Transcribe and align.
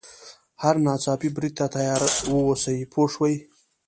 هر 0.61 0.75
ناڅاپي 0.85 1.29
برید 1.35 1.53
ته 1.59 1.65
تیار 1.75 2.01
واوسي 2.31 2.77
پوه 2.91 3.07
شوې!. 3.13 3.35